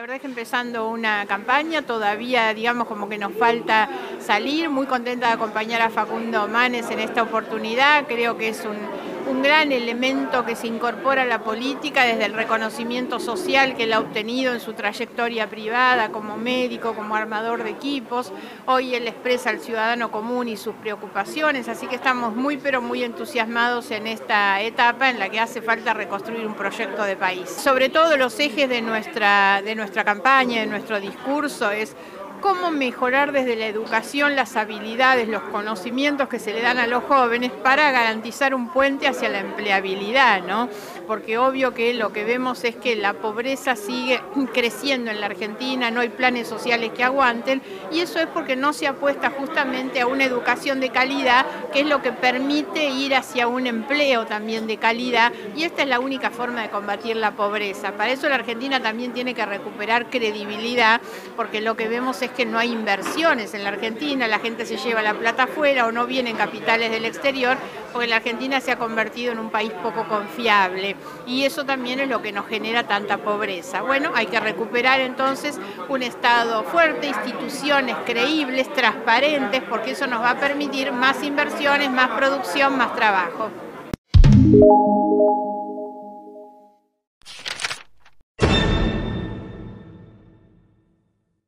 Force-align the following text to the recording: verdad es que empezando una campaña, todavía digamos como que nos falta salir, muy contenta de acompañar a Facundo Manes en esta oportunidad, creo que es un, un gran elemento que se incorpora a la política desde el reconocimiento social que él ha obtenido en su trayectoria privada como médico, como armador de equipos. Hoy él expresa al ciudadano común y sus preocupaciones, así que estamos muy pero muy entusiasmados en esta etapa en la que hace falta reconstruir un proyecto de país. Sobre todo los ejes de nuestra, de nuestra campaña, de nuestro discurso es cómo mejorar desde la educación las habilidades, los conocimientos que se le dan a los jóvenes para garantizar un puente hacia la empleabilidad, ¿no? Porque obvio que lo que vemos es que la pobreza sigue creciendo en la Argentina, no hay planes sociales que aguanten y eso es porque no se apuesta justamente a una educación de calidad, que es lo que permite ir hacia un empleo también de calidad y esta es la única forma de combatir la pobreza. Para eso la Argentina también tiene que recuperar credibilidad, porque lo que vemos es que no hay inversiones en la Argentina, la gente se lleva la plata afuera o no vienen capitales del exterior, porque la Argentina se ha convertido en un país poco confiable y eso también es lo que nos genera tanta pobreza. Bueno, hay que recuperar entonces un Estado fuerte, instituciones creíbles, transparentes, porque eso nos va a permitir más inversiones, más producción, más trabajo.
verdad 0.00 0.16
es 0.16 0.22
que 0.22 0.28
empezando 0.28 0.88
una 0.88 1.26
campaña, 1.26 1.82
todavía 1.82 2.54
digamos 2.54 2.88
como 2.88 3.06
que 3.06 3.18
nos 3.18 3.34
falta 3.34 3.86
salir, 4.18 4.70
muy 4.70 4.86
contenta 4.86 5.26
de 5.26 5.34
acompañar 5.34 5.82
a 5.82 5.90
Facundo 5.90 6.48
Manes 6.48 6.90
en 6.90 7.00
esta 7.00 7.22
oportunidad, 7.22 8.06
creo 8.06 8.38
que 8.38 8.48
es 8.48 8.64
un, 8.64 8.78
un 9.26 9.42
gran 9.42 9.72
elemento 9.72 10.44
que 10.44 10.56
se 10.56 10.66
incorpora 10.66 11.22
a 11.22 11.26
la 11.26 11.40
política 11.40 12.04
desde 12.04 12.26
el 12.26 12.34
reconocimiento 12.34 13.18
social 13.18 13.74
que 13.74 13.84
él 13.84 13.92
ha 13.92 14.00
obtenido 14.00 14.52
en 14.52 14.60
su 14.60 14.74
trayectoria 14.74 15.48
privada 15.48 16.10
como 16.10 16.36
médico, 16.36 16.94
como 16.94 17.16
armador 17.16 17.62
de 17.62 17.70
equipos. 17.70 18.32
Hoy 18.66 18.94
él 18.94 19.08
expresa 19.08 19.50
al 19.50 19.60
ciudadano 19.60 20.10
común 20.10 20.48
y 20.48 20.56
sus 20.56 20.74
preocupaciones, 20.74 21.68
así 21.68 21.86
que 21.86 21.96
estamos 21.96 22.34
muy 22.34 22.56
pero 22.56 22.82
muy 22.82 23.02
entusiasmados 23.02 23.90
en 23.90 24.06
esta 24.06 24.60
etapa 24.60 25.10
en 25.10 25.18
la 25.18 25.28
que 25.28 25.40
hace 25.40 25.62
falta 25.62 25.94
reconstruir 25.94 26.46
un 26.46 26.54
proyecto 26.54 27.02
de 27.04 27.16
país. 27.16 27.48
Sobre 27.48 27.88
todo 27.88 28.16
los 28.16 28.38
ejes 28.38 28.68
de 28.68 28.82
nuestra, 28.82 29.62
de 29.62 29.74
nuestra 29.74 30.04
campaña, 30.04 30.60
de 30.60 30.66
nuestro 30.66 31.00
discurso 31.00 31.70
es 31.70 31.96
cómo 32.44 32.70
mejorar 32.70 33.32
desde 33.32 33.56
la 33.56 33.66
educación 33.66 34.36
las 34.36 34.56
habilidades, 34.56 35.28
los 35.28 35.40
conocimientos 35.44 36.28
que 36.28 36.38
se 36.38 36.52
le 36.52 36.60
dan 36.60 36.76
a 36.76 36.86
los 36.86 37.02
jóvenes 37.04 37.50
para 37.50 37.90
garantizar 37.90 38.54
un 38.54 38.68
puente 38.68 39.08
hacia 39.08 39.30
la 39.30 39.38
empleabilidad, 39.38 40.42
¿no? 40.42 40.68
Porque 41.06 41.38
obvio 41.38 41.72
que 41.72 41.94
lo 41.94 42.12
que 42.12 42.24
vemos 42.24 42.62
es 42.64 42.76
que 42.76 42.96
la 42.96 43.14
pobreza 43.14 43.76
sigue 43.76 44.20
creciendo 44.52 45.10
en 45.10 45.22
la 45.22 45.26
Argentina, 45.26 45.90
no 45.90 46.00
hay 46.00 46.10
planes 46.10 46.46
sociales 46.46 46.92
que 46.94 47.02
aguanten 47.02 47.62
y 47.90 48.00
eso 48.00 48.18
es 48.18 48.26
porque 48.26 48.56
no 48.56 48.74
se 48.74 48.88
apuesta 48.88 49.30
justamente 49.30 50.02
a 50.02 50.06
una 50.06 50.24
educación 50.24 50.80
de 50.80 50.90
calidad, 50.90 51.46
que 51.74 51.80
es 51.80 51.86
lo 51.88 52.00
que 52.00 52.12
permite 52.12 52.88
ir 52.88 53.16
hacia 53.16 53.48
un 53.48 53.66
empleo 53.66 54.26
también 54.26 54.68
de 54.68 54.76
calidad 54.76 55.32
y 55.56 55.64
esta 55.64 55.82
es 55.82 55.88
la 55.88 55.98
única 55.98 56.30
forma 56.30 56.62
de 56.62 56.70
combatir 56.70 57.16
la 57.16 57.32
pobreza. 57.32 57.96
Para 57.96 58.12
eso 58.12 58.28
la 58.28 58.36
Argentina 58.36 58.80
también 58.80 59.12
tiene 59.12 59.34
que 59.34 59.44
recuperar 59.44 60.08
credibilidad, 60.08 61.00
porque 61.34 61.60
lo 61.60 61.76
que 61.76 61.88
vemos 61.88 62.22
es 62.22 62.30
que 62.30 62.46
no 62.46 62.60
hay 62.60 62.70
inversiones 62.70 63.54
en 63.54 63.64
la 63.64 63.70
Argentina, 63.70 64.28
la 64.28 64.38
gente 64.38 64.66
se 64.66 64.76
lleva 64.76 65.02
la 65.02 65.14
plata 65.14 65.42
afuera 65.42 65.86
o 65.86 65.90
no 65.90 66.06
vienen 66.06 66.36
capitales 66.36 66.92
del 66.92 67.06
exterior, 67.06 67.56
porque 67.94 68.08
la 68.08 68.16
Argentina 68.16 68.60
se 68.60 68.72
ha 68.72 68.76
convertido 68.76 69.30
en 69.30 69.38
un 69.38 69.50
país 69.50 69.70
poco 69.72 70.08
confiable 70.08 70.96
y 71.28 71.44
eso 71.44 71.64
también 71.64 72.00
es 72.00 72.08
lo 72.08 72.20
que 72.20 72.32
nos 72.32 72.48
genera 72.48 72.88
tanta 72.88 73.18
pobreza. 73.18 73.82
Bueno, 73.82 74.10
hay 74.16 74.26
que 74.26 74.40
recuperar 74.40 75.00
entonces 75.00 75.60
un 75.88 76.02
Estado 76.02 76.64
fuerte, 76.64 77.06
instituciones 77.06 77.96
creíbles, 78.04 78.70
transparentes, 78.72 79.62
porque 79.62 79.92
eso 79.92 80.08
nos 80.08 80.20
va 80.20 80.30
a 80.30 80.40
permitir 80.40 80.90
más 80.90 81.22
inversiones, 81.22 81.88
más 81.88 82.10
producción, 82.10 82.76
más 82.76 82.96
trabajo. 82.96 83.50